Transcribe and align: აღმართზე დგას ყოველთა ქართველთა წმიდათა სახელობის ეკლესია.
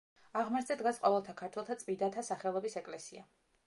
აღმართზე 0.39 0.77
დგას 0.79 1.01
ყოველთა 1.03 1.37
ქართველთა 1.43 1.79
წმიდათა 1.85 2.29
სახელობის 2.33 2.83
ეკლესია. 2.85 3.29